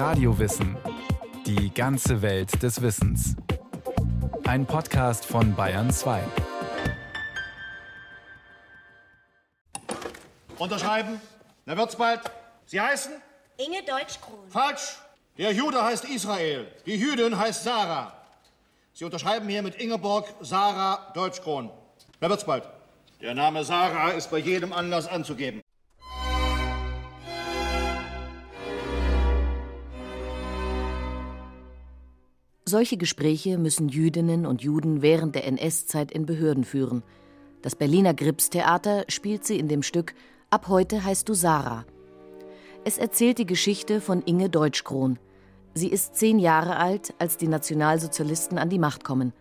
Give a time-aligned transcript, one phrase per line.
[0.00, 0.78] Radiowissen.
[1.44, 3.36] Die ganze Welt des Wissens.
[4.46, 6.22] Ein Podcast von Bayern 2.
[10.56, 11.20] Unterschreiben.
[11.66, 12.22] Na wird's bald.
[12.64, 13.12] Sie heißen?
[13.58, 14.48] Inge Deutschkron.
[14.48, 14.96] Falsch.
[15.36, 16.66] Der Jude heißt Israel.
[16.86, 18.14] Die Jüdin heißt Sarah.
[18.94, 21.70] Sie unterschreiben hier mit Ingeborg Sarah Deutschkron.
[22.20, 22.66] Na wird's bald.
[23.20, 25.60] Der Name Sarah ist bei jedem Anlass anzugeben.
[32.70, 37.02] Solche Gespräche müssen Jüdinnen und Juden während der NS-Zeit in Behörden führen.
[37.62, 40.14] Das Berliner Gripstheater spielt sie in dem Stück
[40.50, 41.84] Ab heute heißt du Sarah.
[42.84, 45.18] Es erzählt die Geschichte von Inge Deutschkron.
[45.74, 49.32] Sie ist zehn Jahre alt, als die Nationalsozialisten an die Macht kommen.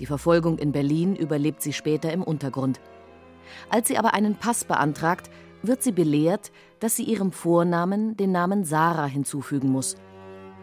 [0.00, 2.80] Die Verfolgung in Berlin überlebt sie später im Untergrund.
[3.68, 5.28] Als sie aber einen Pass beantragt,
[5.62, 9.96] wird sie belehrt, dass sie ihrem Vornamen den Namen Sarah hinzufügen muss.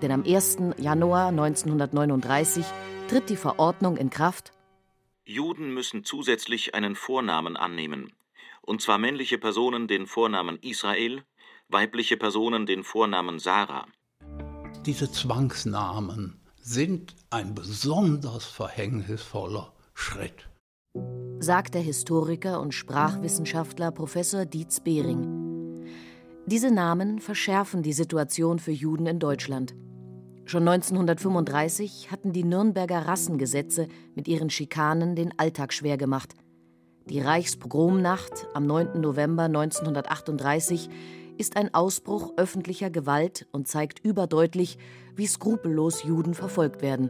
[0.02, 0.58] Denn am 1.
[0.78, 2.66] Januar 1939
[3.07, 4.52] tritt die Verordnung in Kraft.
[5.26, 8.12] Juden müssen zusätzlich einen Vornamen annehmen,
[8.62, 11.24] und zwar männliche Personen den Vornamen Israel,
[11.70, 13.85] weibliche Personen den Vornamen Sarah.
[14.85, 20.49] Diese Zwangsnamen sind ein besonders verhängnisvoller Schritt,
[21.40, 25.86] sagt der Historiker und Sprachwissenschaftler Professor Dietz Behring.
[26.48, 29.76] Diese Namen verschärfen die Situation für Juden in Deutschland.
[30.52, 36.35] Schon 1935 hatten die Nürnberger Rassengesetze mit ihren Schikanen den Alltag schwer gemacht.
[37.05, 38.99] Die Reichspogromnacht am 9.
[38.99, 40.90] November 1938
[41.38, 44.77] ist ein Ausbruch öffentlicher Gewalt und zeigt überdeutlich,
[45.16, 47.10] wie skrupellos Juden verfolgt werden.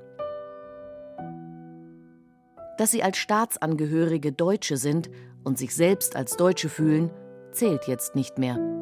[2.78, 5.10] Dass sie als Staatsangehörige Deutsche sind
[5.44, 7.10] und sich selbst als Deutsche fühlen,
[7.54, 8.81] zählt jetzt nicht mehr.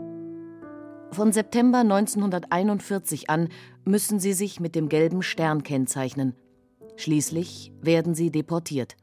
[1.12, 3.50] Von September 1941 an
[3.84, 6.36] müssen sie sich mit dem gelben Stern kennzeichnen.
[6.98, 8.96] Schließlich werden sie deportiert.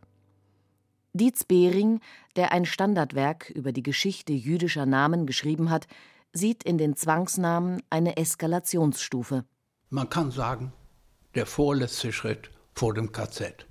[1.12, 2.00] Dietz Behring,
[2.36, 5.86] der ein Standardwerk über die Geschichte jüdischer Namen geschrieben hat,
[6.32, 9.44] sieht in den Zwangsnamen eine Eskalationsstufe.
[9.90, 10.72] Man kann sagen,
[11.34, 13.66] der vorletzte Schritt vor dem KZ,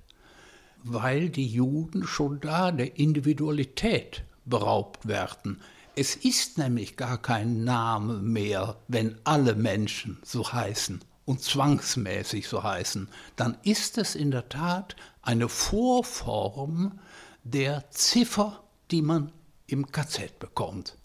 [0.82, 5.60] weil die Juden schon da der Individualität beraubt werden.
[5.98, 12.62] Es ist nämlich gar kein Name mehr, wenn alle Menschen so heißen und zwangsmäßig so
[12.62, 13.08] heißen.
[13.34, 17.00] Dann ist es in der Tat eine Vorform
[17.44, 19.32] der Ziffer, die man
[19.68, 20.98] im KZ bekommt.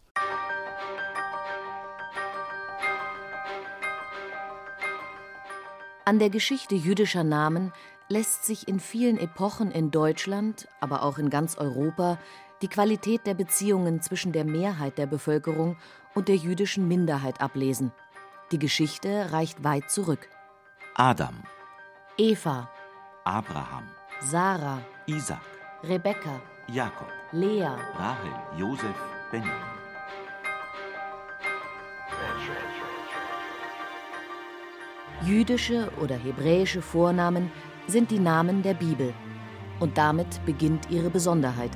[6.03, 7.71] An der Geschichte jüdischer Namen
[8.09, 12.19] lässt sich in vielen Epochen in Deutschland, aber auch in ganz Europa,
[12.61, 15.77] die Qualität der Beziehungen zwischen der Mehrheit der Bevölkerung
[16.13, 17.91] und der jüdischen Minderheit ablesen.
[18.51, 20.27] Die Geschichte reicht weit zurück.
[20.95, 21.43] Adam,
[22.17, 22.69] Eva,
[23.23, 23.89] Abraham,
[24.19, 25.41] Sarah, Isaac,
[25.83, 27.63] Rebekka, Jakob, Lea,
[27.95, 28.95] Rahel, Josef,
[29.31, 29.81] Benjamin.
[35.23, 37.51] Jüdische oder hebräische Vornamen
[37.87, 39.13] sind die Namen der Bibel.
[39.79, 41.71] Und damit beginnt ihre Besonderheit.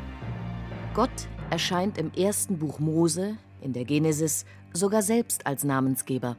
[0.95, 6.37] Gott erscheint im ersten Buch Mose, in der Genesis, sogar selbst als Namensgeber.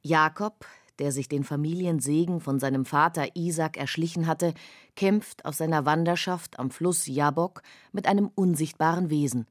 [0.00, 0.64] Jakob,
[0.98, 4.54] der sich den Familiensegen von seinem Vater Isaac erschlichen hatte,
[4.96, 7.62] kämpft auf seiner Wanderschaft am Fluss Jabok
[7.92, 9.46] mit einem unsichtbaren Wesen.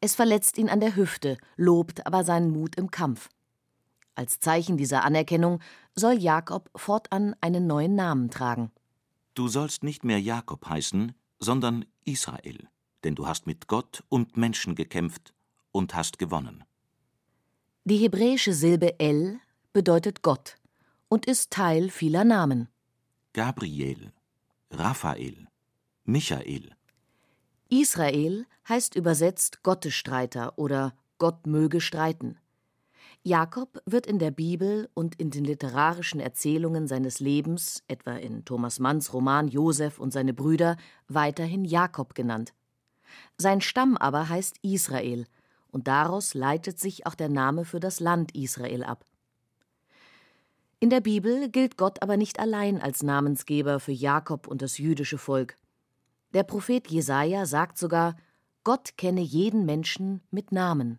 [0.00, 3.28] Es verletzt ihn an der Hüfte, lobt aber seinen Mut im Kampf.
[4.16, 5.60] Als Zeichen dieser Anerkennung
[5.94, 8.72] soll Jakob fortan einen neuen Namen tragen.
[9.34, 12.68] Du sollst nicht mehr Jakob heißen, sondern Israel,
[13.04, 15.34] denn du hast mit Gott und Menschen gekämpft
[15.72, 16.64] und hast gewonnen.
[17.84, 19.40] Die hebräische Silbe El
[19.72, 20.56] bedeutet Gott
[21.08, 22.68] und ist Teil vieler Namen.
[23.32, 24.12] Gabriel,
[24.70, 25.48] Raphael,
[26.04, 26.74] Michael.
[27.70, 32.38] Israel heißt übersetzt Gottesstreiter oder Gott möge streiten.
[33.22, 38.78] Jakob wird in der Bibel und in den literarischen Erzählungen seines Lebens, etwa in Thomas
[38.78, 40.76] Manns Roman Josef und seine Brüder,
[41.08, 42.54] weiterhin Jakob genannt.
[43.36, 45.26] Sein Stamm aber heißt Israel,
[45.70, 49.04] und daraus leitet sich auch der Name für das Land Israel ab.
[50.80, 55.18] In der Bibel gilt Gott aber nicht allein als Namensgeber für Jakob und das jüdische
[55.18, 55.56] Volk.
[56.34, 58.16] Der Prophet Jesaja sagt sogar:
[58.62, 60.98] Gott kenne jeden Menschen mit Namen.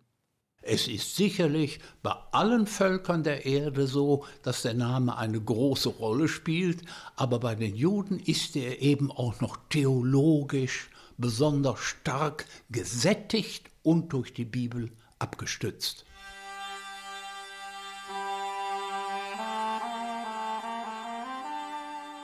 [0.62, 6.28] Es ist sicherlich bei allen Völkern der Erde so, dass der Name eine große Rolle
[6.28, 6.82] spielt,
[7.16, 10.89] aber bei den Juden ist er eben auch noch theologisch
[11.20, 16.04] besonders stark gesättigt und durch die Bibel abgestützt.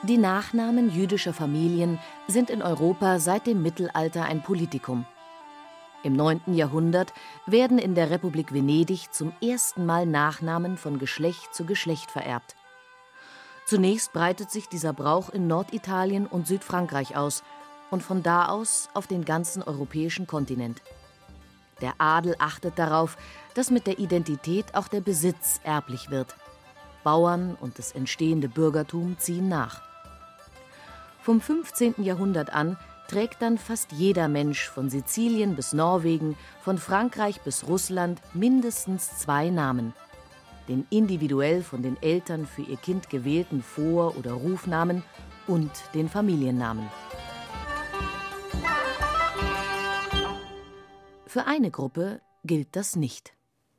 [0.03, 5.05] Die Nachnamen jüdischer Familien sind in Europa seit dem Mittelalter ein Politikum.
[6.03, 6.53] Im 9.
[6.53, 7.13] Jahrhundert
[7.47, 12.55] werden in der Republik Venedig zum ersten Mal Nachnamen von Geschlecht zu Geschlecht vererbt.
[13.65, 17.43] Zunächst breitet sich dieser Brauch in Norditalien und Südfrankreich aus,
[17.91, 20.81] und von da aus auf den ganzen europäischen Kontinent.
[21.81, 23.17] Der Adel achtet darauf,
[23.53, 26.35] dass mit der Identität auch der Besitz erblich wird.
[27.03, 29.81] Bauern und das entstehende Bürgertum ziehen nach.
[31.21, 31.95] Vom 15.
[32.03, 38.21] Jahrhundert an trägt dann fast jeder Mensch von Sizilien bis Norwegen, von Frankreich bis Russland
[38.33, 39.93] mindestens zwei Namen.
[40.67, 45.03] Den individuell von den Eltern für ihr Kind gewählten Vor- oder Rufnamen
[45.47, 46.89] und den Familiennamen.
[51.27, 53.33] Für eine Gruppe gilt das nicht.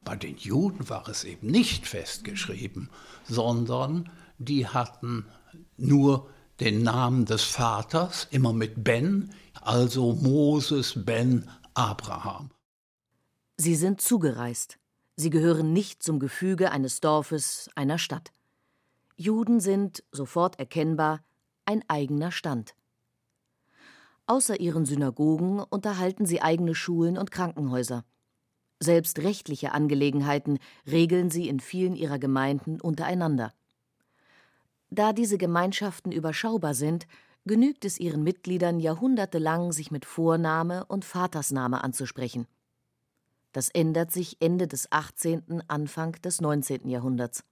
[0.05, 2.91] Bei den Juden war es eben nicht festgeschrieben,
[3.25, 5.27] sondern die hatten
[5.79, 6.29] nur
[6.61, 12.51] den Namen des Vaters, immer mit Ben, also Moses ben Abraham.
[13.57, 14.79] Sie sind zugereist.
[15.17, 18.31] Sie gehören nicht zum Gefüge eines Dorfes, einer Stadt.
[19.17, 21.25] Juden sind, sofort erkennbar,
[21.65, 22.75] ein eigener Stand.
[24.29, 28.05] Außer ihren Synagogen unterhalten sie eigene Schulen und Krankenhäuser.
[28.79, 33.55] Selbst rechtliche Angelegenheiten regeln sie in vielen ihrer Gemeinden untereinander.
[34.91, 37.07] Da diese Gemeinschaften überschaubar sind,
[37.47, 42.47] genügt es ihren Mitgliedern jahrhundertelang, sich mit Vorname und Vatersname anzusprechen.
[43.53, 46.87] Das ändert sich Ende des 18., Anfang des 19.
[46.91, 47.45] Jahrhunderts.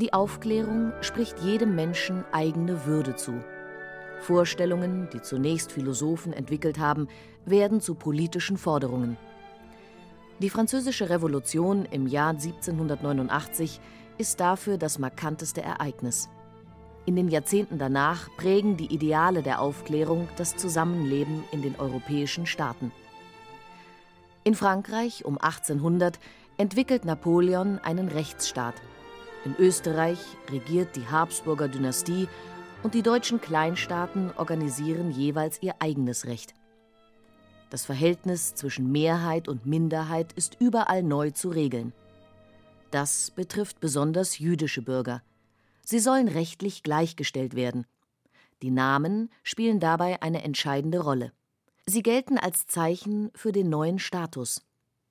[0.00, 3.42] Die Aufklärung spricht jedem Menschen eigene Würde zu.
[4.20, 7.08] Vorstellungen, die zunächst Philosophen entwickelt haben,
[7.44, 9.16] werden zu politischen Forderungen.
[10.38, 13.80] Die Französische Revolution im Jahr 1789
[14.18, 16.28] ist dafür das markanteste Ereignis.
[17.04, 22.92] In den Jahrzehnten danach prägen die Ideale der Aufklärung das Zusammenleben in den europäischen Staaten.
[24.44, 26.20] In Frankreich um 1800
[26.56, 28.76] entwickelt Napoleon einen Rechtsstaat.
[29.44, 30.18] In Österreich
[30.50, 32.28] regiert die Habsburger Dynastie
[32.82, 36.54] und die deutschen Kleinstaaten organisieren jeweils ihr eigenes Recht.
[37.70, 41.92] Das Verhältnis zwischen Mehrheit und Minderheit ist überall neu zu regeln.
[42.90, 45.22] Das betrifft besonders jüdische Bürger.
[45.84, 47.86] Sie sollen rechtlich gleichgestellt werden.
[48.62, 51.32] Die Namen spielen dabei eine entscheidende Rolle.
[51.86, 54.62] Sie gelten als Zeichen für den neuen Status.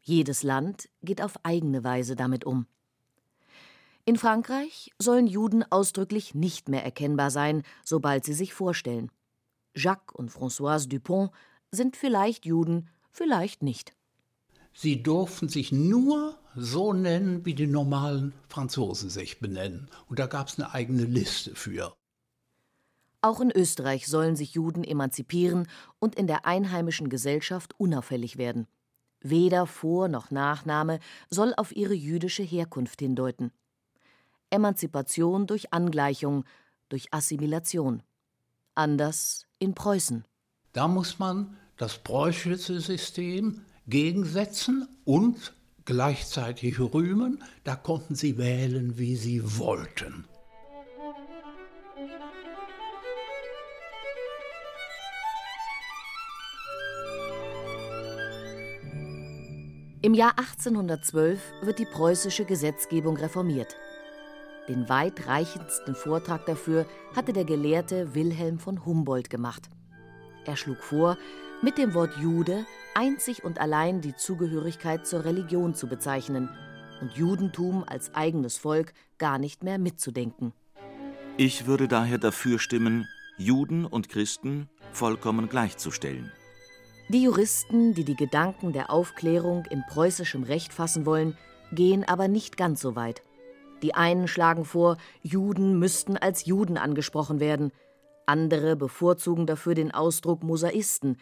[0.01, 2.67] Jedes Land geht auf eigene Weise damit um.
[4.07, 9.11] In Frankreich sollen Juden ausdrücklich nicht mehr erkennbar sein, sobald sie sich vorstellen.
[9.75, 11.31] Jacques und Françoise Dupont
[11.71, 13.97] sind vielleicht Juden, vielleicht nicht.
[14.73, 19.89] Sie durften sich nur so nennen, wie die normalen Franzosen sich benennen.
[20.07, 21.93] Und da gab es eine eigene Liste für.
[23.19, 25.67] Auch in Österreich sollen sich Juden emanzipieren
[25.99, 28.67] und in der einheimischen Gesellschaft unauffällig werden.
[29.19, 33.51] Weder Vor- noch Nachname soll auf ihre jüdische Herkunft hindeuten.
[34.49, 36.45] Emanzipation durch Angleichung,
[36.89, 38.03] durch Assimilation.
[38.75, 40.25] Anders in Preußen.
[40.73, 45.53] Da muss man das preußische System gegensetzen und
[45.85, 47.43] gleichzeitig rühmen.
[47.63, 50.25] Da konnten sie wählen, wie sie wollten.
[60.01, 63.75] Im Jahr 1812 wird die preußische Gesetzgebung reformiert.
[64.67, 69.69] Den weitreichendsten Vortrag dafür hatte der Gelehrte Wilhelm von Humboldt gemacht.
[70.45, 71.17] Er schlug vor,
[71.61, 76.49] mit dem Wort Jude einzig und allein die Zugehörigkeit zur Religion zu bezeichnen
[77.01, 80.53] und Judentum als eigenes Volk gar nicht mehr mitzudenken.
[81.37, 83.07] Ich würde daher dafür stimmen,
[83.37, 86.31] Juden und Christen vollkommen gleichzustellen.
[87.09, 91.37] Die Juristen, die die Gedanken der Aufklärung in preußischem Recht fassen wollen,
[91.71, 93.21] gehen aber nicht ganz so weit.
[93.81, 97.71] Die einen schlagen vor, Juden müssten als Juden angesprochen werden,
[98.25, 101.17] andere bevorzugen dafür den Ausdruck Mosaisten,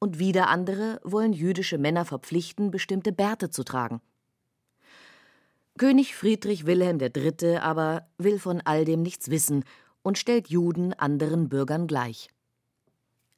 [0.00, 4.00] und wieder andere wollen jüdische Männer verpflichten, bestimmte Bärte zu tragen.
[5.76, 7.58] König Friedrich Wilhelm III.
[7.58, 9.64] aber will von all dem nichts wissen
[10.02, 12.28] und stellt Juden anderen Bürgern gleich.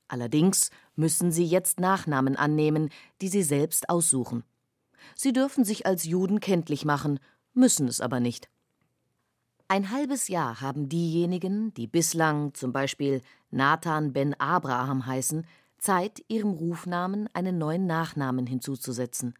[0.08, 4.44] Allerdings müssen sie jetzt Nachnamen annehmen, die sie selbst aussuchen.
[5.14, 7.20] Sie dürfen sich als Juden kenntlich machen,
[7.54, 8.48] müssen es aber nicht.
[9.70, 13.22] Ein halbes Jahr haben diejenigen, die bislang zum Beispiel
[13.52, 15.46] Nathan ben Abraham heißen,
[15.78, 19.34] Zeit, ihrem Rufnamen einen neuen Nachnamen hinzuzusetzen.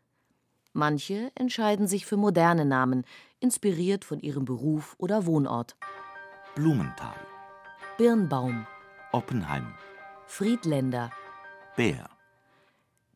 [0.73, 3.03] Manche entscheiden sich für moderne Namen,
[3.41, 5.75] inspiriert von ihrem Beruf oder Wohnort.
[6.55, 7.17] Blumenthal,
[7.99, 8.69] Birnbaum,
[9.11, 9.75] Oppenheim,
[10.27, 11.11] Friedländer.
[11.75, 12.09] Bär,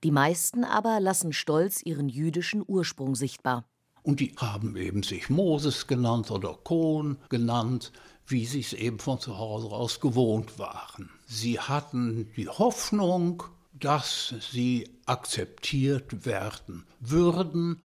[0.02, 3.68] Die meisten aber lassen stolz ihren jüdischen Ursprung sichtbar.
[4.04, 7.90] Und die haben eben sich Moses genannt oder Kohn genannt,
[8.26, 11.11] wie sie es eben von zu Hause aus gewohnt waren.
[11.26, 13.42] Sie hatten die Hoffnung,
[13.73, 17.80] dass sie akzeptiert werden würden.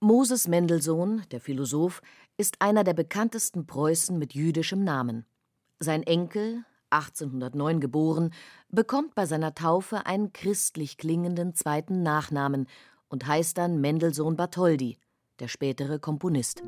[0.00, 2.00] Moses Mendelssohn, der Philosoph,
[2.36, 5.26] ist einer der bekanntesten Preußen mit jüdischem Namen.
[5.80, 8.32] Sein Enkel, 1809 geboren,
[8.68, 12.68] bekommt bei seiner Taufe einen christlich klingenden zweiten Nachnamen
[13.08, 14.98] und heißt dann Mendelssohn Bartholdy,
[15.40, 16.62] der spätere Komponist.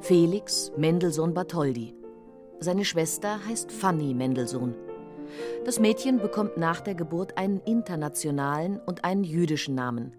[0.00, 1.94] Felix Mendelssohn Bartholdy.
[2.58, 4.74] Seine Schwester heißt Fanny Mendelssohn.
[5.64, 10.16] Das Mädchen bekommt nach der Geburt einen internationalen und einen jüdischen Namen.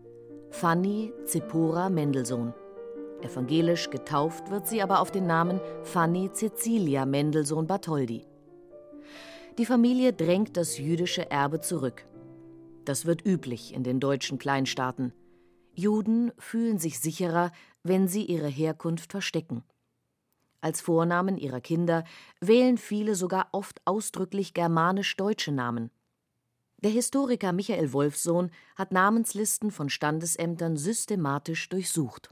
[0.50, 2.53] Fanny Zipora Mendelssohn.
[3.22, 8.25] Evangelisch getauft wird sie aber auf den Namen Fanny Cecilia Mendelssohn Bartholdy.
[9.58, 12.05] Die Familie drängt das jüdische Erbe zurück.
[12.91, 15.13] Das wird üblich in den deutschen Kleinstaaten.
[15.74, 19.63] Juden fühlen sich sicherer, wenn sie ihre Herkunft verstecken.
[20.60, 22.03] Als Vornamen ihrer Kinder
[22.41, 25.89] wählen viele sogar oft ausdrücklich germanisch-deutsche Namen.
[26.83, 32.29] Der Historiker Michael Wolfsohn hat Namenslisten von Standesämtern systematisch durchsucht.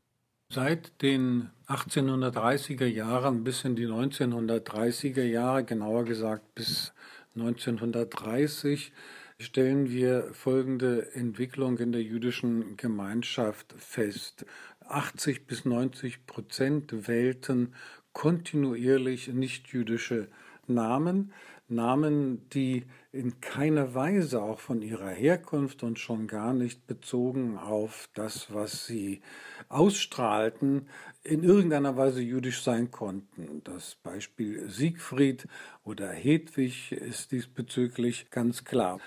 [0.51, 6.91] Seit den 1830er Jahren bis in die 1930er Jahre, genauer gesagt bis
[7.35, 8.91] 1930,
[9.39, 14.45] stellen wir folgende Entwicklung in der jüdischen Gemeinschaft fest.
[14.85, 17.73] 80 bis 90 Prozent wählten
[18.11, 20.27] kontinuierlich nichtjüdische
[20.67, 21.31] Namen,
[21.69, 28.09] Namen, die in keiner Weise auch von ihrer Herkunft und schon gar nicht bezogen auf
[28.15, 29.21] das, was sie
[29.67, 30.89] ausstrahlten,
[31.23, 33.61] in irgendeiner Weise jüdisch sein konnten.
[33.63, 35.47] Das Beispiel Siegfried
[35.83, 38.99] oder Hedwig ist diesbezüglich ganz klar.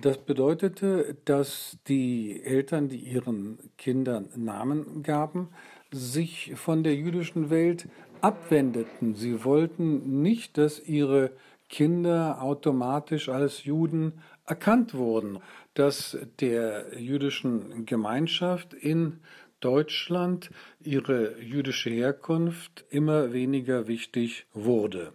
[0.00, 5.48] Das bedeutete, dass die Eltern, die ihren Kindern Namen gaben,
[5.90, 7.88] sich von der jüdischen Welt
[8.20, 9.14] abwendeten.
[9.14, 11.32] Sie wollten nicht, dass ihre
[11.68, 15.38] Kinder automatisch als Juden erkannt wurden,
[15.74, 19.20] dass der jüdischen Gemeinschaft in
[19.60, 25.12] Deutschland ihre jüdische Herkunft immer weniger wichtig wurde.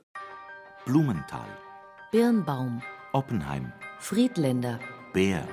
[0.86, 1.50] Blumenthal,
[2.12, 3.74] Birnbaum, Oppenheim,
[4.08, 4.80] Friedländer.
[5.14, 5.48] Bär,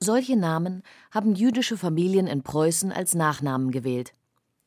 [0.00, 4.14] Solche Namen haben jüdische Familien in Preußen als Nachnamen gewählt.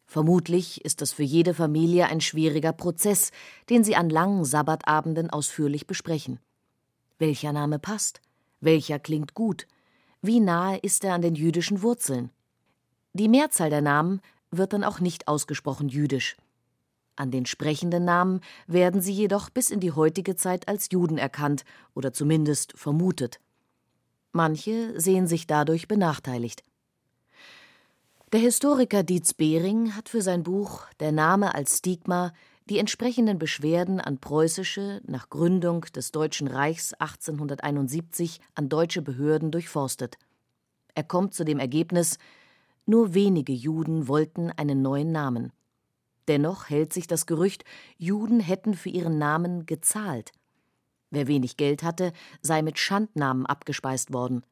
[0.06, 3.32] Vermutlich ist das für jede Familie ein schwieriger Prozess,
[3.72, 6.40] den sie an langen Sabbatabenden ausführlich besprechen.
[7.18, 8.22] Welcher Name passt?
[8.60, 9.66] Welcher klingt gut?
[10.22, 12.30] Wie nahe ist er an den jüdischen Wurzeln?
[13.14, 14.22] Die Mehrzahl der Namen
[14.52, 16.38] wird dann auch nicht ausgesprochen jüdisch.
[17.16, 21.64] An den sprechenden Namen werden sie jedoch bis in die heutige Zeit als Juden erkannt
[21.94, 23.40] oder zumindest vermutet.
[24.32, 26.64] Manche sehen sich dadurch benachteiligt.
[28.34, 32.34] Der Historiker Dietz Behring hat für sein Buch Der Name als Stigma
[32.70, 40.18] die entsprechenden Beschwerden an preußische, nach Gründung des Deutschen Reichs 1871 an deutsche Behörden durchforstet.
[40.96, 42.18] Er kommt zu dem Ergebnis,
[42.86, 45.52] nur wenige Juden wollten einen neuen Namen.
[46.28, 47.64] Dennoch hält sich das Gerücht,
[47.98, 50.32] Juden hätten für ihren Namen gezahlt.
[51.12, 54.44] Wer wenig Geld hatte, sei mit Schandnamen abgespeist worden.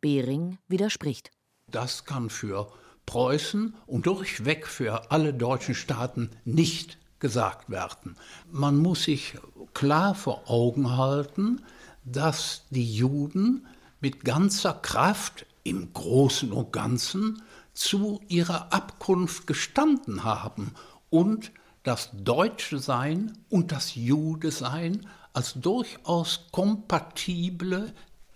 [0.00, 1.30] Behring widerspricht.
[1.68, 2.72] Das kann für
[3.06, 8.16] Preußen und durchweg für alle deutschen Staaten nicht gesagt werden.
[8.50, 9.34] Man muss sich
[9.74, 11.64] klar vor Augen halten,
[12.04, 13.66] dass die Juden
[14.00, 17.42] mit ganzer Kraft im Großen und Ganzen
[17.74, 20.72] zu ihrer Abkunft gestanden haben
[21.10, 27.92] und das Deutsche Sein und das Jude Sein als durchaus kompatible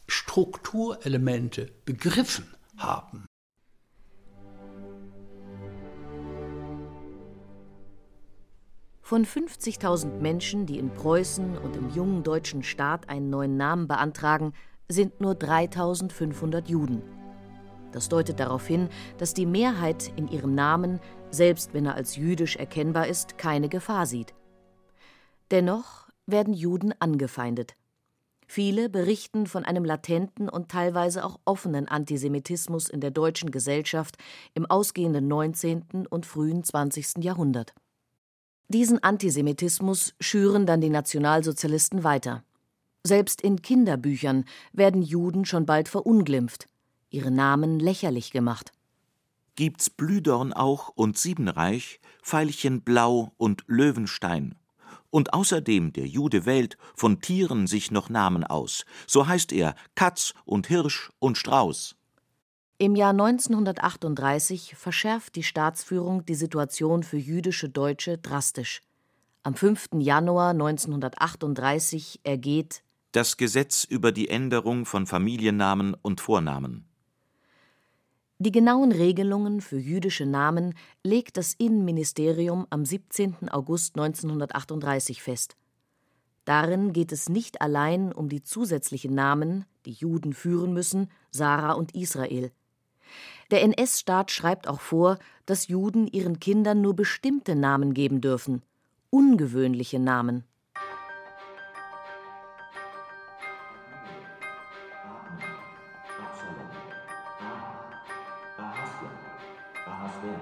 [0.07, 2.47] Strukturelemente begriffen
[2.77, 3.27] haben.
[9.03, 14.53] Von 50.000 Menschen, die in Preußen und im jungen deutschen Staat einen neuen Namen beantragen,
[14.89, 17.03] sind nur 3.500 Juden.
[17.91, 21.01] Das deutet darauf hin, dass die Mehrheit in ihrem Namen,
[21.31, 24.35] selbst wenn er als jüdisch erkennbar ist, keine Gefahr sieht.
[25.51, 27.75] Dennoch werden Juden angefeindet.
[28.47, 34.17] Viele berichten von einem latenten und teilweise auch offenen Antisemitismus in der deutschen Gesellschaft
[34.55, 36.07] im ausgehenden 19.
[36.11, 37.23] und frühen 20.
[37.23, 37.75] Jahrhundert.
[38.67, 42.43] Diesen Antisemitismus schüren dann die Nationalsozialisten weiter.
[43.05, 46.67] Selbst in Kinderbüchern werden Juden schon bald verunglimpft,
[47.09, 48.73] ihre Namen lächerlich gemacht.
[49.61, 54.55] Gibt's Blühdorn auch und Siebenreich, Veilchen Blau und Löwenstein.
[55.11, 58.87] Und außerdem der Jude wählt von Tieren sich noch Namen aus.
[59.07, 61.95] So heißt er Katz und Hirsch und Strauß.
[62.79, 68.81] Im Jahr 1938 verschärft die Staatsführung die Situation für jüdische Deutsche drastisch.
[69.43, 69.89] Am 5.
[69.99, 76.90] Januar 1938 ergeht das Gesetz über die Änderung von Familiennamen und Vornamen.
[78.43, 80.73] Die genauen Regelungen für jüdische Namen
[81.05, 83.51] legt das Innenministerium am 17.
[83.51, 85.57] August 1938 fest.
[86.47, 91.95] Darin geht es nicht allein um die zusätzlichen Namen, die Juden führen müssen, Sarah und
[91.95, 92.51] Israel.
[93.51, 98.63] Der NS-Staat schreibt auch vor, dass Juden ihren Kindern nur bestimmte Namen geben dürfen,
[99.11, 100.45] ungewöhnliche Namen.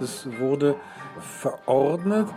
[0.00, 0.76] Es wurde
[1.20, 2.28] verordnet,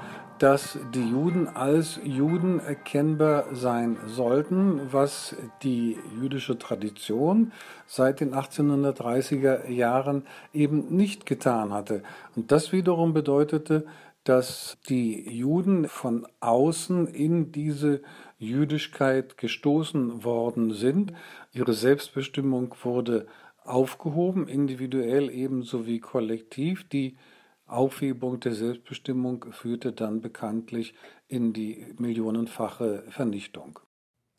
[0.42, 7.52] dass die Juden als Juden erkennbar sein sollten, was die jüdische Tradition
[7.86, 12.02] seit den 1830er Jahren eben nicht getan hatte.
[12.36, 13.86] Und das wiederum bedeutete,
[14.24, 18.02] dass die Juden von außen in diese
[18.40, 21.14] Jüdischkeit gestoßen worden sind.
[21.54, 23.28] Ihre Selbstbestimmung wurde
[23.64, 26.88] aufgehoben, individuell ebenso wie kollektiv.
[26.90, 27.18] Die
[27.66, 30.94] Aufhebung der Selbstbestimmung führte dann bekanntlich
[31.28, 33.80] in die millionenfache Vernichtung.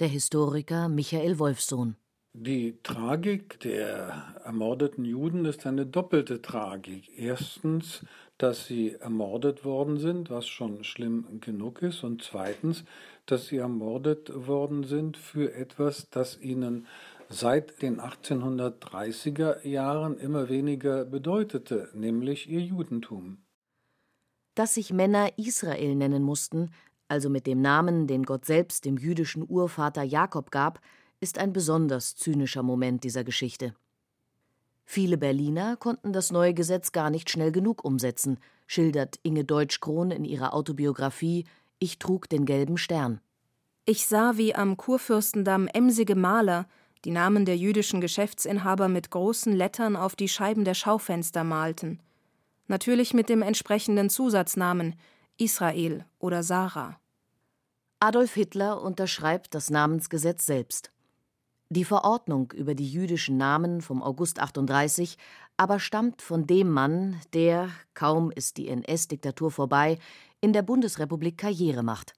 [0.01, 1.97] Der Historiker Michael Wolfsohn.
[2.35, 7.11] Die Tragik der ermordeten Juden ist eine doppelte Tragik.
[7.19, 8.07] Erstens,
[8.39, 12.85] dass sie ermordet worden sind, was schon schlimm genug ist, und zweitens,
[13.27, 16.87] dass sie ermordet worden sind für etwas, das ihnen
[17.33, 23.39] seit den 1830er Jahren immer weniger bedeutete, nämlich ihr Judentum.
[24.55, 26.71] Dass sich Männer Israel nennen mussten,
[27.09, 30.81] also mit dem Namen, den Gott selbst dem jüdischen Urvater Jakob gab,
[31.21, 33.75] ist ein besonders zynischer Moment dieser Geschichte.
[34.85, 40.25] Viele Berliner konnten das neue Gesetz gar nicht schnell genug umsetzen, schildert Inge Deutsch-Krohn in
[40.25, 41.45] ihrer Autobiografie
[41.79, 43.21] Ich trug den gelben Stern.
[43.85, 46.67] Ich sah, wie am Kurfürstendamm emsige Maler
[47.05, 52.01] die Namen der jüdischen Geschäftsinhaber mit großen Lettern auf die Scheiben der Schaufenster malten.
[52.69, 54.95] Natürlich mit dem entsprechenden Zusatznamen
[55.37, 56.99] Israel oder Sarah.
[58.01, 60.91] Adolf Hitler unterschreibt das Namensgesetz selbst.
[61.71, 65.17] Die Verordnung über die jüdischen Namen vom August 38
[65.57, 69.99] aber stammt von dem Mann, der, kaum ist die NS-Diktatur vorbei,
[70.41, 72.15] in der Bundesrepublik Karriere macht.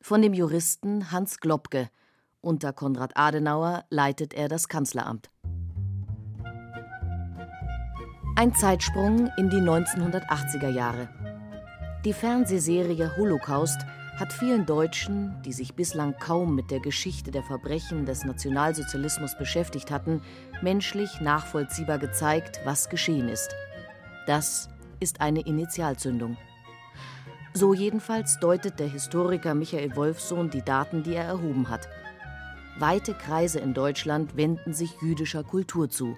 [0.00, 1.90] Von dem Juristen Hans Globke,
[2.40, 5.30] unter Konrad Adenauer leitet er das Kanzleramt.
[8.36, 11.08] Ein Zeitsprung in die 1980er Jahre.
[12.04, 13.80] Die Fernsehserie Holocaust
[14.16, 19.90] hat vielen Deutschen, die sich bislang kaum mit der Geschichte der Verbrechen des Nationalsozialismus beschäftigt
[19.90, 20.22] hatten,
[20.62, 23.54] menschlich nachvollziehbar gezeigt, was geschehen ist.
[24.26, 24.68] Das
[25.00, 26.36] ist eine Initialzündung.
[27.54, 31.88] So jedenfalls deutet der Historiker Michael Wolfsohn die Daten, die er erhoben hat.
[32.80, 36.16] Weite Kreise in Deutschland wenden sich jüdischer Kultur zu.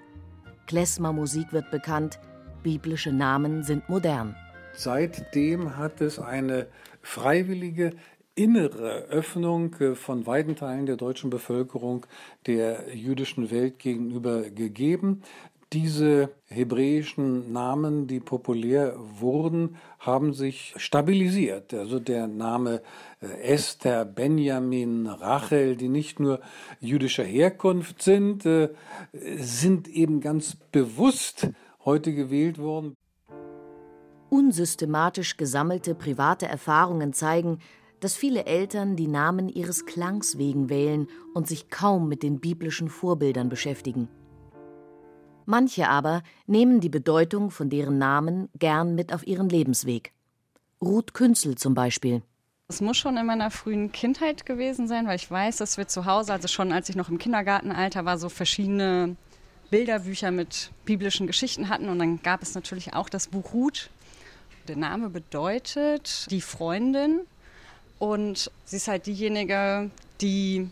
[0.67, 2.19] Klezmer-Musik wird bekannt,
[2.61, 4.35] biblische Namen sind modern.
[4.73, 6.67] Seitdem hat es eine
[7.01, 7.93] freiwillige
[8.35, 12.05] innere Öffnung äh, von weiten Teilen der deutschen Bevölkerung
[12.45, 15.23] der jüdischen Welt gegenüber gegeben.
[15.73, 21.73] Diese hebräischen Namen, die populär wurden, haben sich stabilisiert.
[21.73, 22.81] Also der Name
[23.21, 26.41] äh, Esther, Benjamin, Rachel, die nicht nur
[26.81, 28.67] jüdischer Herkunft sind, äh,
[29.13, 31.47] sind eben ganz bewusst
[31.85, 32.95] heute gewählt worden.
[34.29, 37.59] Unsystematisch gesammelte private Erfahrungen zeigen,
[38.01, 42.89] dass viele Eltern die Namen ihres Klangs wegen wählen und sich kaum mit den biblischen
[42.89, 44.09] Vorbildern beschäftigen.
[45.51, 50.13] Manche aber nehmen die Bedeutung von deren Namen gern mit auf ihren Lebensweg.
[50.81, 52.21] Ruth Künzel zum Beispiel.
[52.69, 56.05] Es muss schon in meiner frühen Kindheit gewesen sein, weil ich weiß, dass wir zu
[56.05, 59.17] Hause, also schon als ich noch im Kindergartenalter war, so verschiedene
[59.71, 61.89] Bilderbücher mit biblischen Geschichten hatten.
[61.89, 63.89] Und dann gab es natürlich auch das Buch Ruth.
[64.69, 67.19] Der Name bedeutet die Freundin.
[67.99, 70.69] Und sie ist halt diejenige, die,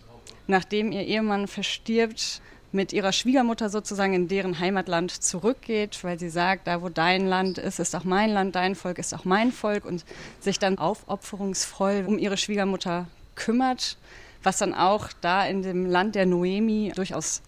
[0.48, 6.68] nachdem ihr Ehemann verstirbt, mit ihrer Schwiegermutter sozusagen in deren Heimatland zurückgeht, weil sie sagt,
[6.68, 9.86] da wo dein Land ist, ist auch mein Land, dein Volk ist auch mein Volk
[9.86, 10.06] und
[10.40, 13.98] sich dann aufopferungsvoll um ihre Schwiegermutter kümmert,
[14.44, 17.42] was dann auch da in dem Land der Noemi durchaus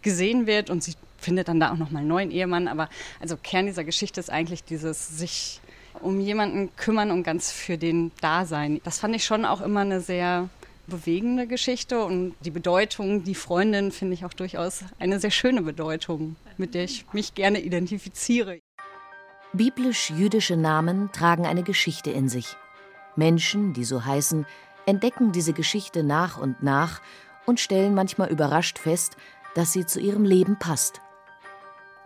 [0.00, 2.66] gesehen wird und sie findet dann da auch nochmal einen neuen Ehemann.
[2.66, 2.88] Aber
[3.20, 5.60] also Kern dieser Geschichte ist eigentlich dieses sich
[6.00, 8.80] um jemanden kümmern und ganz für den da sein.
[8.84, 10.48] Das fand ich schon auch immer eine sehr
[10.86, 16.36] bewegende Geschichte und die Bedeutung, die Freundin, finde ich auch durchaus eine sehr schöne Bedeutung,
[16.56, 18.58] mit der ich mich gerne identifiziere.
[19.52, 22.56] Biblisch-jüdische Namen tragen eine Geschichte in sich.
[23.16, 24.46] Menschen, die so heißen,
[24.86, 27.00] entdecken diese Geschichte nach und nach
[27.46, 29.16] und stellen manchmal überrascht fest,
[29.54, 31.00] dass sie zu ihrem Leben passt.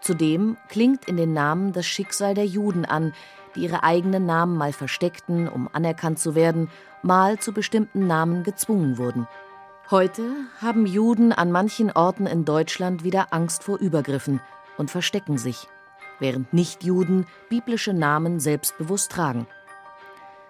[0.01, 3.15] Zudem klingt in den Namen das Schicksal der Juden an,
[3.55, 6.69] die ihre eigenen Namen mal versteckten, um anerkannt zu werden,
[7.07, 9.27] mal zu bestimmten Namen gezwungen wurden.
[9.91, 10.29] Heute
[10.61, 14.41] haben Juden an manchen Orten in Deutschland wieder Angst vor Übergriffen
[14.77, 15.69] und verstecken sich,
[16.19, 19.47] während Nichtjuden biblische Namen selbstbewusst tragen.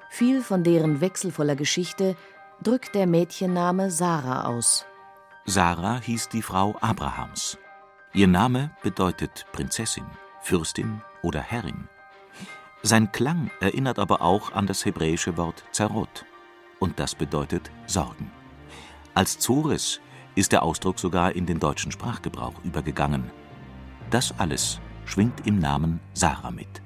[0.09, 2.17] Viel von deren wechselvoller Geschichte
[2.63, 4.87] drückt der Mädchenname Sarah aus.
[5.45, 7.59] Sarah hieß die Frau Abrahams.
[8.15, 10.07] Ihr Name bedeutet Prinzessin,
[10.41, 11.89] Fürstin oder Herrin.
[12.83, 16.25] Sein Klang erinnert aber auch an das hebräische Wort Zarot,
[16.79, 18.31] und das bedeutet Sorgen.
[19.15, 20.01] Als Zores
[20.35, 23.31] ist der Ausdruck sogar in den deutschen Sprachgebrauch übergegangen.
[24.11, 26.83] Das alles schwingt im Namen Sarah mit.